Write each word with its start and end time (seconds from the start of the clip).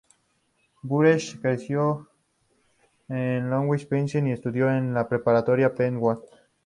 Burrell 0.81 1.21
creció 1.43 2.09
en 3.07 3.51
Lansdowne, 3.51 3.85
Pennsylvania 3.85 4.31
y 4.31 4.33
estudió 4.33 4.67
en 4.71 4.95
la 4.95 5.07
preparatoria 5.07 5.75
Penn 5.75 5.97
Wood. 5.97 6.21